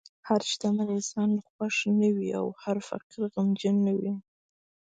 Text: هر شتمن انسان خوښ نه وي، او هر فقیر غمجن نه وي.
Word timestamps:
هر 0.27 0.41
شتمن 0.49 0.87
انسان 0.97 1.29
خوښ 1.49 1.77
نه 1.99 2.09
وي، 2.15 2.29
او 2.39 2.47
هر 2.63 2.77
فقیر 2.87 3.21
غمجن 3.33 3.75
نه 3.87 3.93
وي. 3.99 4.13